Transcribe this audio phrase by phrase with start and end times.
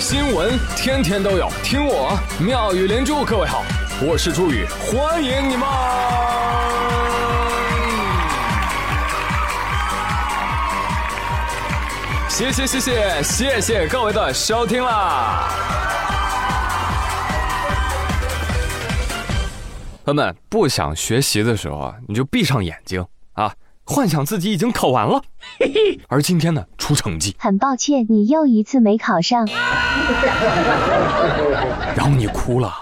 [0.00, 3.22] 新闻天天都有，听我妙语连珠。
[3.22, 3.62] 各位好，
[4.00, 5.68] 我是朱宇，欢迎你们！
[12.30, 15.50] 谢谢谢谢谢谢各位的收听啦！
[20.06, 23.52] 朋友们，不想学习的时候啊，你就闭上眼睛啊。
[23.90, 25.20] 幻想自己已经考完了，
[26.06, 29.44] 而今天呢出成绩，很抱歉你又一次没考上，
[31.96, 32.72] 然后你哭了，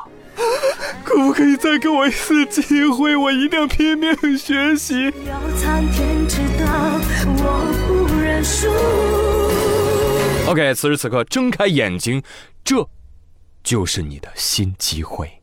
[1.03, 3.17] 可不可以再给我一次机会？
[3.17, 5.11] 我一定要拼命学习。
[10.47, 12.23] OK，此时此刻睁开眼睛，
[12.63, 12.87] 这
[13.65, 15.41] 就是你的新机会。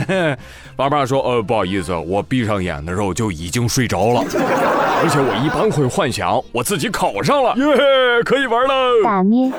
[0.76, 9.50] 爸爸说：“呃，不好意思，我闭上眼的时候就已经睡着了， 而且我一般会幻想我自己考上了，耶，可以玩了。”打咩？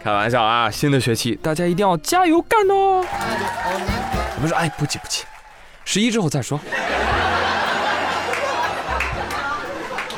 [0.00, 0.70] 开玩笑啊！
[0.70, 3.02] 新的学期大家一定要加油干哦！
[4.36, 5.24] 我们说，哎，不急不急，
[5.86, 6.60] 十一之后再说。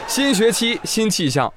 [0.09, 1.53] 新学期新气象，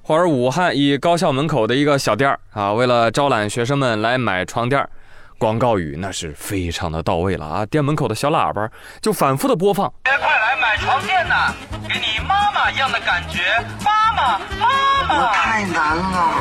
[0.00, 4.88] 或者武汉一高校门口的一个小店儿啊，为了招揽学生们来买床垫儿。
[5.38, 7.66] 广告语那是非常的到位了啊！
[7.66, 8.70] 店门口的小喇叭
[9.02, 9.92] 就反复的播放。
[10.04, 11.52] 快来买床垫呐，
[11.88, 13.40] 给你妈妈一样的感觉，
[13.84, 14.68] 妈妈，妈
[15.06, 15.32] 妈。
[15.32, 16.34] 太难了。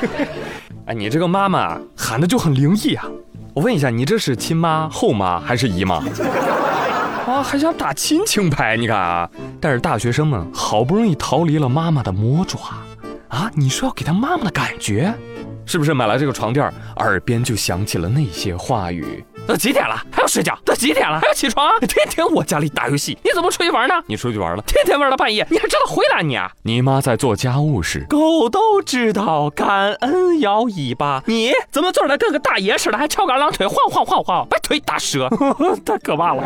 [0.86, 3.04] 哎，你这个妈妈喊的就很灵异啊！
[3.54, 5.96] 我问一下，你这是亲妈、后妈还是姨妈？
[7.26, 8.76] 啊，还想打亲情牌？
[8.78, 9.28] 你看啊，
[9.60, 12.58] 但是大学生们好不容易逃离了妈妈的魔爪
[13.28, 13.50] 啊！
[13.54, 15.12] 你说要给他妈妈的感觉？
[15.70, 19.24] 是不是买了这个床垫，耳边就响起了那些话语？
[19.46, 20.58] 都几点了，还要睡觉？
[20.64, 21.78] 都几点了，还要起床？
[21.86, 23.94] 天天我家里打游戏，你怎么出去玩呢？
[24.08, 26.50] 你出去玩了，天天玩到半夜，你还知道回来你啊？
[26.64, 35.28] 你妈在做家务时，狗都知道感恩摇尾巴，你怎么坐着跟个大爷似的，还翘个二郎腿晃晃晃晃，把腿打折，
[35.86, 36.42] 太可怕了。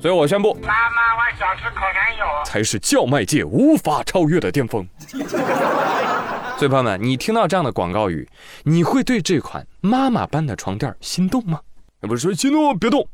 [0.00, 4.86] 所以我宣布，妈妈，我想吃烤山药，才是叫卖界无法超越的巅峰。
[6.56, 8.28] 所以朋友们，你听到这样的广告语，
[8.64, 11.60] 你会对这款妈妈般的床垫心动吗？
[12.00, 13.06] 不是说心动别动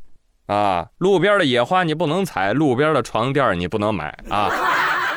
[0.46, 0.86] 啊！
[0.98, 4.50] 路边的野花你不能采，路边的床垫你不能买啊！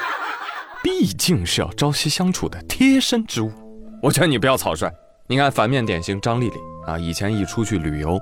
[0.82, 3.52] 毕竟是要朝夕相处的贴身之物，
[4.02, 4.90] 我劝你不要草率。
[5.28, 8.18] 你看反面典型张丽丽啊，以前一出去旅游，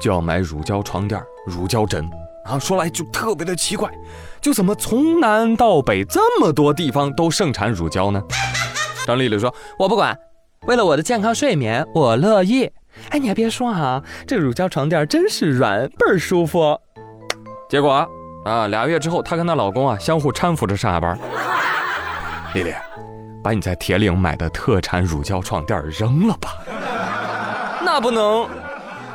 [0.00, 2.10] 就要买乳胶床垫、乳胶枕。
[2.48, 3.90] 啊，说来就特别的奇怪，
[4.40, 8.22] 就怎么从南到北这么多地方都盛产乳胶呢？
[9.06, 10.16] 张丽丽说：“我不管，
[10.66, 12.70] 为了我的健康睡眠，我乐意。”
[13.10, 16.78] 哎，你还别说啊，这乳胶床垫真是软，倍儿舒服。
[17.68, 18.08] 结果
[18.44, 21.18] 啊，俩月之后，她跟她老公啊相互搀扶着上下班。
[22.54, 22.72] 丽丽，
[23.44, 26.56] 把你在铁岭买的特产乳胶床垫扔了吧？
[27.84, 28.48] 那不能，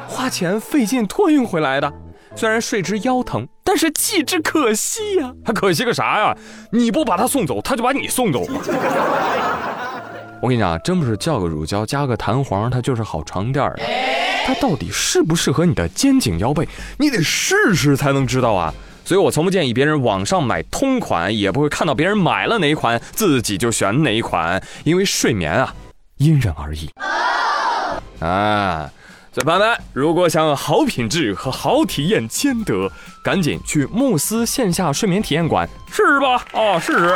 [0.08, 1.92] 花钱费劲托运回来的。
[2.36, 5.32] 虽然睡之腰疼，但是弃之可惜呀！
[5.46, 6.36] 还可惜个啥呀？
[6.72, 8.46] 你不把他送走，他就把你送走。
[10.42, 13.78] 我跟你讲，真不是叫个乳胶加个弹簧，它就是好床垫儿。
[14.46, 18.74] 它到底适不适合你的肩颈腰背，你得试试才能知道啊！
[19.06, 25.76] 所以我从不建议别人网上买通款，也不会看到别人买了哪一款自己就选哪一款，因为睡眠啊，
[26.18, 26.90] 因人而异
[28.20, 28.90] 啊。
[29.34, 32.92] 所以朋友们，如果想好品质和好体验兼得，
[33.24, 36.46] 赶紧去慕斯线下睡眠体验馆试试吧！
[36.52, 37.16] 啊，试试。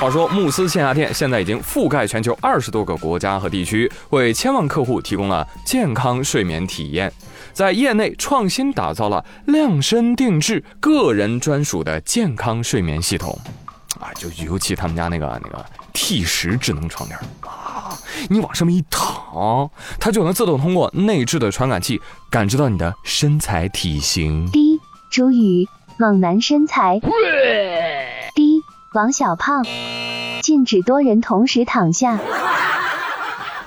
[0.00, 7.12] 话说，慕斯线下店现在已经覆盖全球二十多个国家和地区，为千万客户提供了健康睡眠体验，
[7.52, 13.38] 在业内创新打造了量身定制、个人专属的健康睡眠系统。
[14.00, 15.62] 啊，就尤其他们家那个那个
[15.92, 17.18] T 十智能床垫
[17.94, 22.00] 啊，你往上面一躺，它就能自动通过内置的传感器
[22.30, 24.50] 感知到你的身材体型。
[24.50, 24.80] D
[25.10, 25.68] 朱宇，
[25.98, 27.00] 猛男身材。
[28.34, 28.60] D
[28.94, 29.64] 王小胖，
[30.42, 32.18] 禁止多人同时躺下。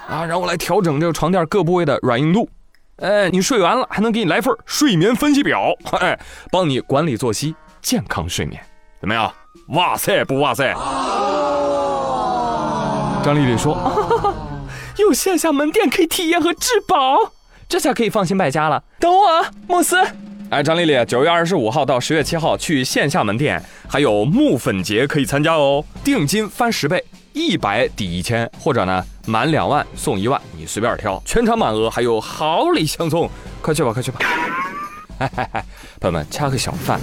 [0.07, 2.49] 啊，然后来调整这个床垫各部位的软硬度。
[2.97, 6.19] 哎，你睡完了还能给你来份睡眠分析表，哎，
[6.51, 8.61] 帮你管理作息，健康睡眠，
[8.99, 9.31] 怎么样？
[9.69, 10.73] 哇塞不哇塞！
[13.23, 13.75] 张丽丽说
[14.97, 17.31] ：“有线下门店可以体验和质保，
[17.69, 19.95] 这下可以放心败家了。”等我，慕斯。
[20.49, 25.83] 哎，张丽丽，九月二十五号到十月七号去线下门店，还有木粉节可以参加哦。
[26.03, 27.03] 定金翻十倍，
[27.33, 31.21] 一百抵一千，或者呢满两万送一万，你随便挑。
[31.25, 33.29] 全场满额还有好礼相送，
[33.61, 34.19] 快去吧，快去吧！
[35.17, 35.65] 哎哎哎
[35.99, 36.99] 朋友们，恰个小饭。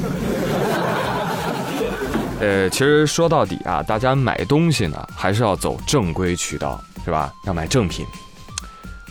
[2.40, 7.32] 呃，其实说到底啊，大家买东西呢，还是要走正规渠道，是吧？
[7.44, 8.06] 要买正品。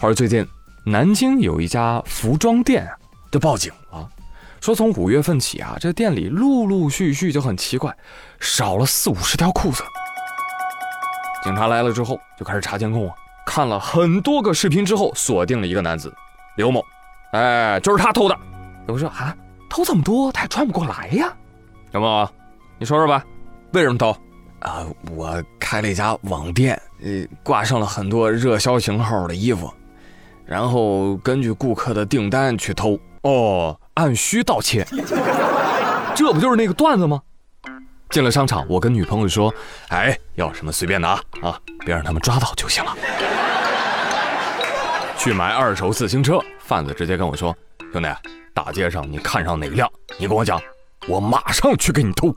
[0.01, 0.45] 而最近，
[0.83, 2.89] 南京有一家服装店
[3.31, 4.09] 就报警了，
[4.59, 7.95] 说从五月份起啊，这店里陆陆续续就很奇怪，
[8.39, 9.83] 少了四五十条裤子。
[11.43, 16.13] 警察来了之后，就开始查监控啊，看了很多个视频之后，锁定了一个男子
[16.57, 16.83] 刘某，
[17.31, 18.37] 哎，就是他偷的。
[18.87, 19.35] 我说啊，
[19.69, 21.33] 偷这么多，他也穿不过来呀，
[21.91, 22.27] 刘某。
[22.77, 23.23] 你说说吧，
[23.71, 24.15] 为什么偷？
[24.59, 25.41] 啊，我
[25.73, 29.73] 开了一家网店，呃，挂上了很多热销型号的衣服，
[30.45, 32.95] 然后根据顾客的订单去偷。
[33.23, 34.85] 哦，按需盗窃，
[36.13, 37.19] 这不就是那个段子吗？
[38.11, 39.51] 进了商场，我跟女朋友说
[39.89, 42.95] ：“哎，要什么随便拿啊，别让他们抓到就行了。”
[45.17, 47.51] 去买二手自行车，贩子直接跟我说
[47.91, 48.07] ：“兄弟，
[48.53, 50.61] 大街上你看上哪辆，你跟我讲。”
[51.09, 52.33] 我马上去给你偷，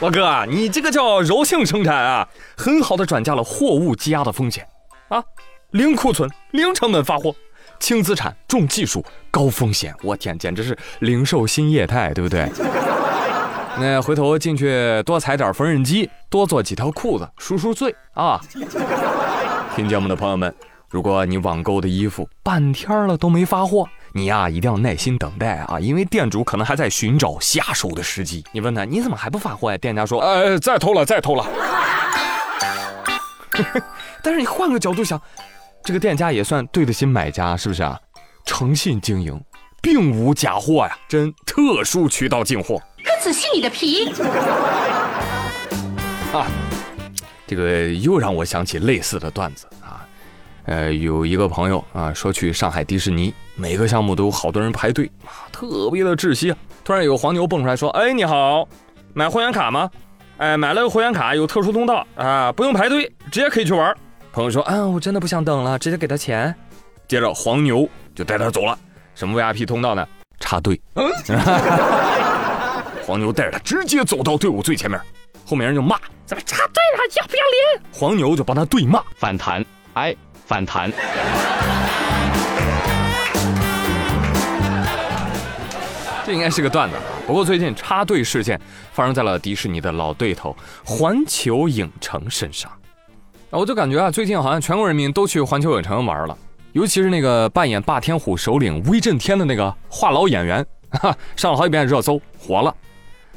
[0.00, 4.66] 老哥，你这个叫柔性生产啊，很好的转嫁了货物积压的风险
[5.08, 5.24] 啊，
[5.70, 7.34] 零库存、零成本发货，
[7.80, 12.46] 轻资产、重技术、高风险，我天，简直是零售新业态，对不对？
[13.80, 18.38] 那回头进去多踩点缝纫机，多做几条裤子赎赎罪啊！
[19.74, 20.54] 听节目的朋友们，
[20.90, 23.88] 如果你网购的衣服半天了都没发货。
[24.16, 28.42] 你呀，一定要耐心等待啊，因为店主可能还在寻找下手的时机。
[28.50, 29.76] 你问他，你怎么还不发货呀？
[29.76, 31.46] 店家说，呃，再偷了，再偷了。
[34.22, 35.20] 但是你换个角度想，
[35.84, 38.00] 这个店家也算对得起买家，是不是啊？
[38.46, 39.38] 诚信经营，
[39.82, 42.80] 并无假货呀，真特殊渠道进货。
[43.04, 44.10] 可仔细你的皮。
[46.32, 46.46] 啊，
[47.46, 49.66] 这个又让我想起类似的段子。
[50.66, 56.58] 呃，有一个朋友啊，说去上海迪士尼，每个项目都有好多人排队啊，特别的窒息啊。
[56.84, 58.68] 突然有个黄牛蹦出来说：“哎，你好，
[59.14, 59.88] 买会员卡吗？
[60.38, 63.96] 哎，买了个会员卡有特殊通道啊，不用排队，直接可以去玩。”
[64.32, 66.54] 朋友说：“啊，我真的不想等了，直接给他钱。”
[67.08, 68.76] 接着黄牛就带他走了。
[69.14, 70.06] 什么 VIP 通道呢？
[70.40, 70.80] 插队。
[70.94, 71.08] 嗯
[73.06, 75.00] 黄牛带着他直接走到队伍最前面，
[75.46, 75.96] 后面人就骂
[76.26, 77.04] ：“怎么插队了？
[77.16, 77.42] 要不要
[77.78, 79.64] 脸？”黄牛就帮他对骂，反弹。
[79.94, 80.14] 哎。
[80.46, 80.90] 反弹，
[86.24, 86.94] 这应该是个段子。
[87.26, 88.60] 不过最近插队事件
[88.92, 92.70] 发生在了迪士尼的老对头环球影城身上。
[93.50, 96.38] 我就感觉啊，最近好像全国人民都去环球影城玩了，
[96.72, 102.72] 尤其是那个扮演霸天虎首领威震天的那个话痨演员，哈 上了好几遍热搜，火了。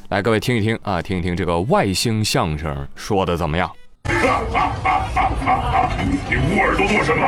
[0.10, 3.72] 来，各位听一听啊，听一听这个外星相声说的怎么样？
[4.06, 5.56] 哈哈哈哈哈！
[5.72, 5.90] 哈
[6.30, 7.26] 你捂耳朵做什么？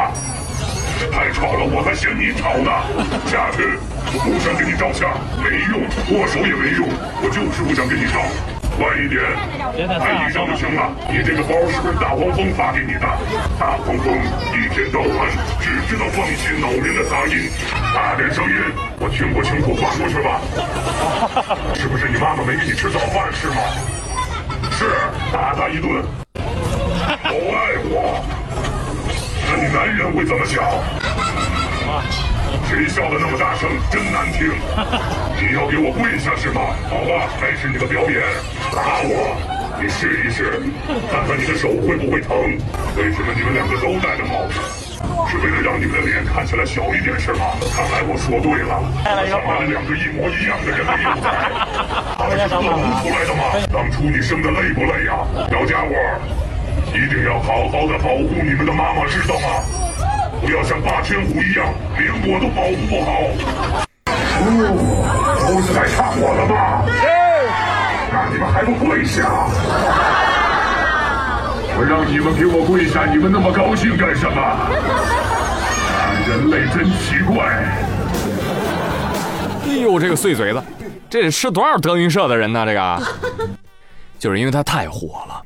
[1.11, 2.71] 太吵了，我还嫌你吵呢。
[3.25, 3.65] 下去，
[4.13, 5.09] 我不想给你照相，
[5.41, 5.81] 没用，
[6.13, 6.87] 握手也没用，
[7.21, 8.21] 我就是不想给你照。
[8.77, 9.21] 快一点，
[9.99, 10.89] 拍一张就行了。
[11.09, 13.05] 你这个包是不是大黄蜂发给你的？
[13.59, 14.13] 大黄蜂
[14.55, 15.27] 一天到晚
[15.59, 17.49] 只知道放一些恼人的杂音，
[17.93, 18.55] 大点声音，
[18.99, 20.39] 我听不清楚，发过去吧。
[21.75, 23.59] 是不是你妈妈没给你吃早饭是吗？
[24.71, 24.85] 是，
[25.33, 26.01] 打他一顿。
[30.21, 30.63] 会怎么想？
[32.69, 34.53] 谁笑的那么大声，真难听！
[35.41, 36.61] 你要给我跪下是吗？
[36.93, 38.21] 好吧，开始你的表演，
[38.69, 39.33] 打我，
[39.81, 40.61] 你试一试，
[41.09, 42.37] 看看你的手会不会疼。
[42.95, 44.61] 为什么你们两个都戴着帽子？
[45.25, 47.57] 是为了让你们的脸看起来小一点是吗？
[47.73, 48.77] 看来我说对了，
[49.25, 51.33] 想来了两个一模一样的人的幼崽，
[52.13, 53.57] 他们是做出来的吗？
[53.73, 55.17] 当初你生的累不累呀，
[55.49, 55.97] 小家伙？
[56.93, 59.47] 一定要好好的保护你们的妈妈，知道吗？
[60.41, 63.11] 不要像霸天虎一样，连我都保护不好。
[63.23, 63.87] 哦
[65.47, 66.55] 都是来看我的吗？
[68.11, 69.47] 那你们还不跪下？
[71.77, 74.41] 我让你们给我跪下，你们那么高兴干什么？
[76.27, 77.45] 人类真奇怪。
[79.67, 80.63] 哎呦，这个碎嘴子，
[81.09, 82.65] 这得吃多少德云社的人呢？
[82.65, 82.99] 这个，
[84.17, 85.41] 就是因为他太火了。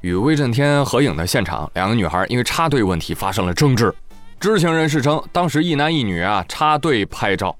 [0.00, 3.92] 与威震天合影的现场，两个女孩因为插队问题发生了争执。
[4.40, 7.56] 知情人士称，当时一男一女啊插队拍照，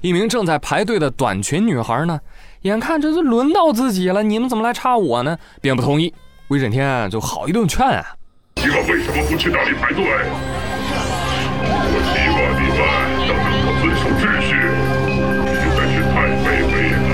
[0.00, 2.18] 一名正在排队的短裙女孩呢，
[2.62, 5.36] 眼看这就轮到自己了，你们怎么来插我呢？
[5.60, 6.14] 便不同意。
[6.48, 8.02] 威震天就好一顿劝啊
[8.56, 10.04] ：“你们为什么不去那里排队？
[11.68, 12.80] 我希望你们
[13.28, 14.56] 能够遵守秩序，
[15.60, 17.12] 实在是太卑微了，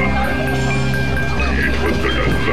[1.59, 2.51] 愚蠢的人类。”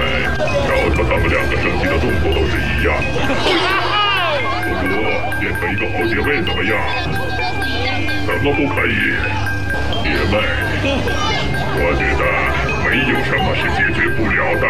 [0.65, 2.89] 瞧他们两个整体的动作都是一样。
[3.06, 3.53] 我
[4.81, 6.71] 我变成一个好姐妹怎么样？
[8.25, 9.15] 怎么不可以？
[10.05, 10.33] 因为
[11.75, 12.21] 我觉得
[12.86, 14.65] 没有什么是解决不了的。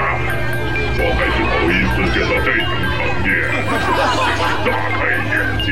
[1.02, 3.28] 我还是头一次见到这种场面，
[4.66, 5.00] 大开
[5.30, 5.68] 眼界。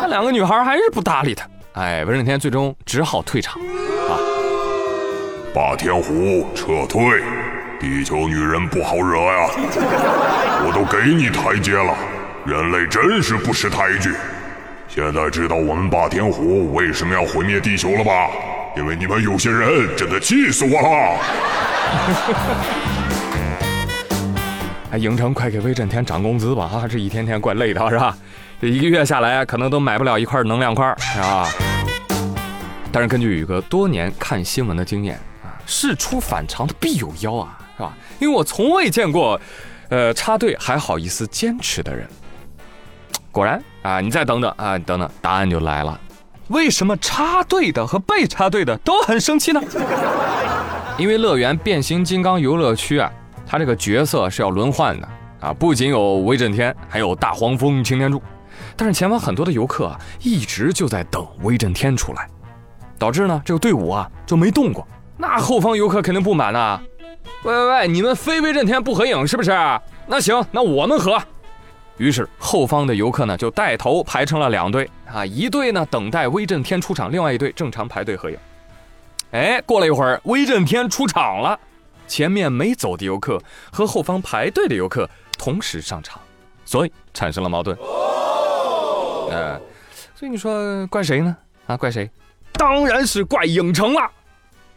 [0.00, 1.46] 那两个女孩还是不搭理他。
[1.74, 3.60] 哎，威震天最终只好退场。
[4.08, 4.16] 啊，
[5.54, 7.22] 霸天虎撤退，
[7.78, 9.50] 地球女人不好惹呀。
[10.64, 11.94] 我都给你台阶了，
[12.44, 14.12] 人类真是不识抬举。
[14.88, 18.28] 现在知道我们霸天虎为什么要毁灭地球了吧？
[18.76, 21.18] 因为你们有些人真的气死我了。
[24.90, 26.64] 哎，影城快给威震天涨工资吧！
[26.64, 28.16] 啊，这一天天怪累的，是吧？
[28.60, 31.48] 这一个月下来，可能都买不了一块能量块，是吧？
[32.90, 37.96] 但是根据宇哥多年看新闻的经验啊，事出反常的必有妖啊，是吧？
[38.18, 39.40] 因为我从未见过，
[39.88, 42.06] 呃，插队还好意思坚持的人。
[43.32, 45.98] 果然啊，你再等等啊，等等，答案就来了。
[46.48, 49.60] 为什么插队的和被插队的都很生气呢？
[50.98, 53.10] 因为乐园变形金刚游乐区啊，
[53.46, 55.08] 它这个角色是要轮换的
[55.40, 58.22] 啊，不仅有威震天，还有大黄蜂、擎天柱。
[58.76, 62.28] 但是前方很多的游客啊，一直就在等威震天出来，
[62.98, 64.86] 导致呢这个队伍啊就没动过。
[65.16, 66.78] 那后方游客肯定不满呐！
[67.44, 69.50] 喂喂喂，你们非威震天不合影是不是？
[70.06, 71.18] 那行，那我们合。
[71.98, 78.38] 于是后方的游客呢就带头排成了两队啊，一队呢等待威震天出场，另外一队正常排队合影。
[79.32, 81.58] 哎，过了一会儿，威震天出场了，
[82.06, 85.08] 前面没走的游客和后方排队的游客
[85.38, 86.20] 同时上场，
[86.64, 87.76] 所以产生了矛盾。
[89.30, 89.58] 呃，
[90.14, 91.36] 所以你说怪谁呢？
[91.66, 92.10] 啊，怪谁？
[92.52, 94.00] 当然是怪影城了。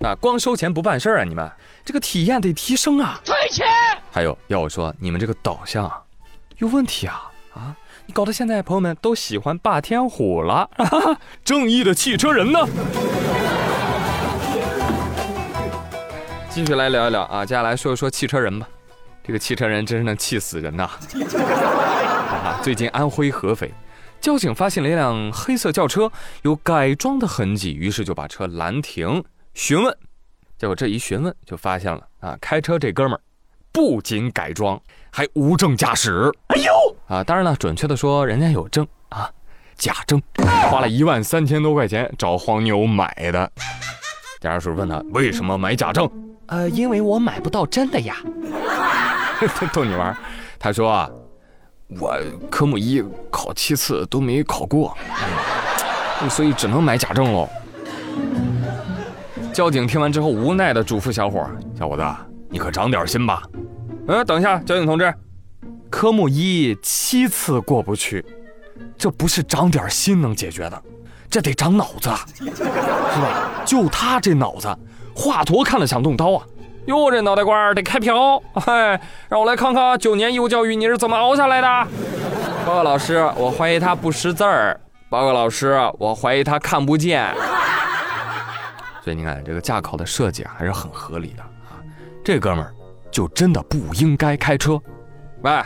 [0.01, 1.23] 啊，光收钱不办事啊！
[1.23, 1.49] 你们
[1.83, 3.19] 这个体验得提升啊！
[3.25, 3.65] 退钱。
[4.11, 5.91] 还有要我说，你们这个导向。
[6.57, 7.75] 有问题啊啊！
[8.05, 10.69] 你搞得现在朋友们都喜欢霸天虎了，
[11.43, 12.59] 正义的汽车人呢？
[16.49, 18.65] 继续来聊一聊啊，接下来说一说汽车人吧。
[19.21, 20.89] 这个汽车人真是能气死人呐！
[22.63, 23.73] 最近安徽合肥，
[24.21, 26.09] 交警发现了一辆黑色轿车
[26.43, 29.97] 有改装的痕迹，于是就把车拦停询问。
[30.57, 33.19] 结果这一询问就发现了啊，开车这哥们儿
[33.75, 34.81] 不仅改装。
[35.11, 36.73] 还无证驾驶，哎呦
[37.07, 37.23] 啊！
[37.23, 39.29] 当然了，准确的说，人家有证啊，
[39.77, 40.21] 假证，
[40.69, 43.49] 花了一万三千多块钱找黄牛买的。
[44.41, 46.09] 驾驶叔问他为什么买假证？
[46.47, 48.17] 呃，因为我买不到真的呀。
[49.71, 50.13] 逗你玩，
[50.59, 51.09] 他说啊，
[51.97, 52.13] 我
[52.51, 53.01] 科目一
[53.31, 54.97] 考七次都没考过，
[56.29, 57.47] 所以只能买假证喽。
[59.53, 62.03] 交警听完之后无奈的嘱咐小伙：“小伙子，
[62.49, 63.41] 你可长点心吧。”
[64.07, 65.13] 嗯，等一下，交警同志，
[65.89, 68.23] 科目一七次过不去，
[68.97, 70.81] 这不是长点心能解决的，
[71.29, 73.63] 这得长脑子， 是吧？
[73.65, 74.67] 就他这脑子，
[75.15, 76.45] 华佗看了想动刀啊！
[76.85, 81.67] 哟，这脑袋瓜得开瓢，嗨，让我来看看九年义务教育你是怎么熬下来的。
[82.63, 84.79] 报告老师，我怀疑他不识字儿。
[85.09, 87.33] 报告老师，我怀疑他看不见。
[89.03, 91.81] 所以你看，这个驾考的设计还是很合理的啊，
[92.23, 92.71] 这哥们儿。
[93.15, 94.77] 就真的不应该开车，
[95.41, 95.63] 喂，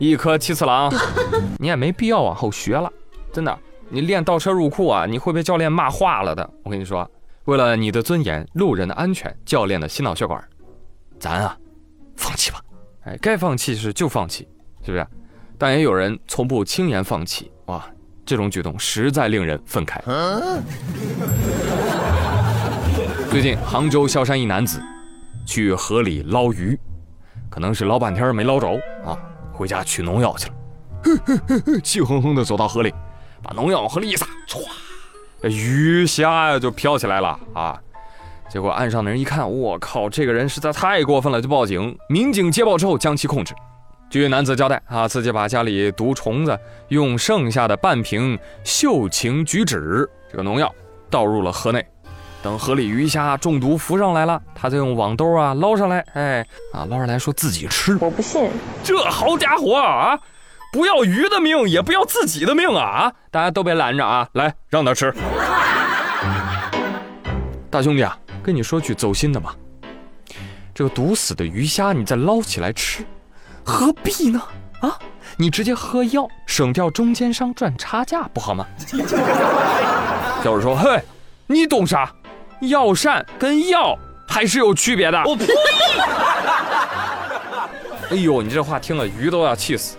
[0.00, 0.92] 一颗七次郎，
[1.56, 2.92] 你也没必要往后学了，
[3.32, 6.50] 真的，你练倒车入库啊，你会被教练骂化了的。
[6.64, 7.08] 我跟你说，
[7.44, 10.42] 为了你的尊严、路人的安全、教练的心脑血管，
[11.20, 11.56] 咱啊，
[12.16, 12.60] 放弃吧。
[13.04, 14.48] 哎，该放弃是就放弃，
[14.84, 15.06] 是不是？
[15.56, 17.86] 但也有人从不轻言放弃，哇，
[18.26, 20.00] 这种举动实在令人愤慨。
[23.30, 24.82] 最近杭州萧山一男子。
[25.46, 26.78] 去河里捞鱼，
[27.48, 28.68] 可能是捞半天没捞着
[29.04, 29.18] 啊，
[29.52, 31.80] 回家取农药去了。
[31.82, 32.92] 气哼哼的走到河里，
[33.42, 37.80] 把农药往河里一撒，歘，鱼虾呀就飘起来了啊！
[38.50, 41.96] 结果岸上的人一看，我靠，这个人实在太过分了，就报警。
[42.08, 43.54] 民警接报之后将其控制。
[44.10, 50.74] 据男子交代啊，自己把家里毒虫子用剩下的半瓶秀情菊酯这个农药
[51.08, 51.86] 倒入了河内。
[52.42, 57.98] 等河里鱼虾中毒浮上来了，他再用网兜啊捞上来，哎啊捞上来说自己吃。
[58.00, 58.50] 我不信，
[58.82, 60.18] 这好家伙啊，
[60.72, 63.12] 不要鱼的命，也不要自己的命啊啊！
[63.30, 65.14] 大家都别拦着啊，来让他吃。
[67.70, 69.54] 大兄弟啊，跟你说句走心的吧，
[70.74, 73.04] 这个毒死的鱼虾你再捞起来吃，
[73.62, 74.42] 何必呢？
[74.80, 74.98] 啊，
[75.36, 78.66] 你直接喝药，省掉中间商赚差价不好吗？
[80.42, 81.02] 小 伙说，嘿，
[81.46, 82.10] 你懂啥？
[82.60, 85.22] 药膳跟药还是有区别的。
[85.24, 85.46] 我呸！
[88.10, 89.96] 哎呦，你这话听了鱼都要气死。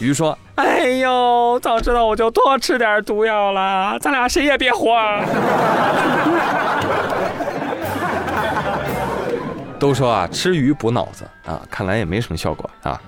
[0.00, 4.92] 鱼说：“哎呦，早知道我就多吃点毒药了，咱俩谁也别活。
[9.78, 13.00] ”都说啊，吃鱼补脑子啊，看来也没什么效果啊。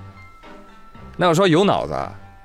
[1.16, 1.94] 那要说有脑子，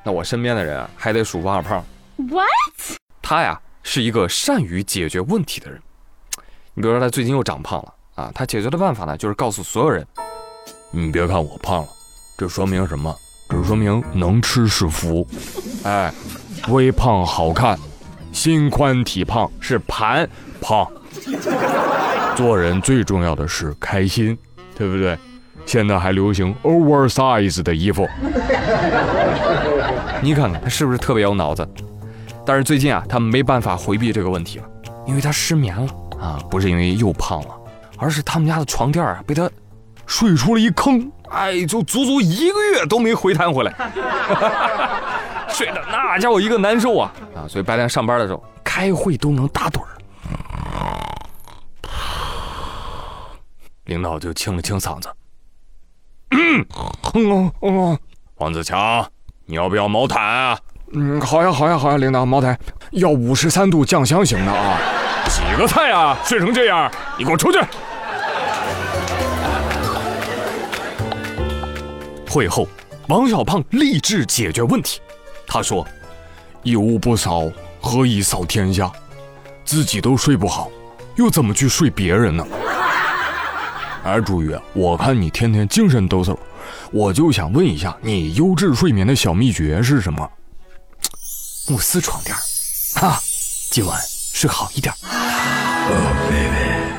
[0.04, 1.84] 那我身边的人啊，还得数王小胖。
[2.18, 2.98] What？
[3.22, 5.80] 他呀，是一个善于解决问题的人。
[6.74, 10.06] 你比如说，他最近又长胖了啊，他解决的办法呢，就是告诉所有人
[10.92, 11.88] ：“你别看我胖了，
[12.38, 13.14] 这说明什么？
[13.50, 15.28] 这说明能吃是福。
[15.84, 16.14] 哎，
[16.70, 17.78] 微胖好看，
[18.32, 20.28] 心宽体胖是盘
[20.62, 20.88] 胖。
[22.38, 24.38] 做人最重要的是开心，
[24.76, 25.18] 对不对？
[25.66, 28.08] 现在还流行 oversize 的衣服，
[30.22, 31.68] 你看看他是不是特别有脑子？
[32.46, 34.66] 但是最近啊，他没办法回避这个问题了，
[35.06, 37.58] 因为他失眠了啊，不是因为又胖了，
[37.98, 39.50] 而是他们家的床垫啊被他
[40.06, 43.74] 睡出了一坑，哎，就足足一个月都没回弹回来，
[45.50, 47.48] 睡得那叫我一个难受啊啊！
[47.48, 49.88] 所以白天上班的时候开会都能打盹儿，
[53.86, 55.10] 领导就清了清嗓子，
[56.32, 56.66] 嗯，
[57.16, 58.00] 嗯嗯，
[58.36, 59.06] 王子强，
[59.46, 60.60] 你要不要毛毯啊？
[60.94, 62.58] 嗯，好呀，好呀，好呀，领导，茅台
[62.92, 64.78] 要五十三度酱香型的啊。
[65.30, 66.18] 几个菜啊？
[66.26, 67.60] 睡成这样，你给我出去！
[72.30, 72.68] 会后，
[73.08, 75.02] 王小胖立志解决问题。
[75.46, 75.86] 他说
[76.64, 77.52] ：“一屋不扫，
[77.82, 78.90] 何以扫天下？
[79.66, 80.72] 自己都睡不好，
[81.16, 82.46] 又怎么去睡别人呢？”
[84.04, 86.38] 哎，朱宇，我看你天天精神抖擞，
[86.92, 90.30] 我就想问一下，你优质睡眠的小秘诀是什么？
[91.68, 92.36] 慕斯床垫
[93.02, 93.20] 啊，
[93.70, 94.00] 今晚
[94.34, 94.94] 睡好一点。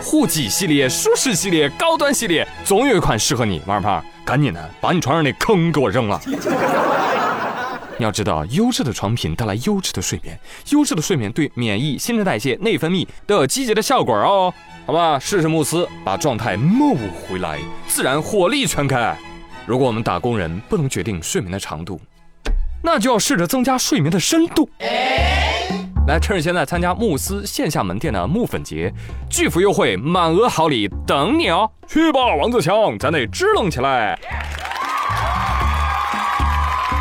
[0.00, 3.60] 护脊系列、舒适系列、高端系列，总有一款适合你。
[3.66, 6.20] 王二胖，赶紧的，把你床上那坑给我扔了。
[7.98, 10.38] 你要知道，优质的床品带来优质的睡眠，
[10.70, 14.52] 优质的睡眠对免疫、新陈代谢、内分泌都有积极的效果哦。
[14.86, 19.16] 好吧，试试慕斯，把状态慕回来，自然火力全开。
[19.66, 22.00] 如果我们打工人不能决定睡眠的长度。
[22.82, 24.68] 那就要试着增加睡眠的深度。
[26.08, 28.92] 来，趁着现在参加慕斯线下门店的木粉节，
[29.30, 31.70] 巨幅优惠，满额好礼等你哦！
[31.86, 34.18] 去吧，王自强，咱得支棱起来。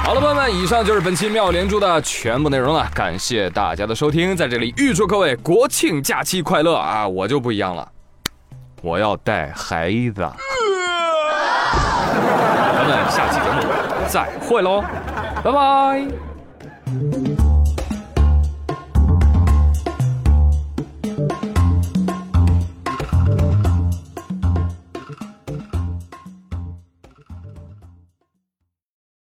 [0.03, 7.07] 好了，朋友们，以上就是本期妙连珠的全部内容了，感谢大家的收听，在这里预祝各位国庆假期快乐啊！
[7.07, 7.87] 我就不一样了，
[8.83, 10.21] 我要带孩子。
[12.75, 13.63] 咱们下期节目
[14.07, 14.83] 再会喽。
[15.43, 16.05] 拜拜。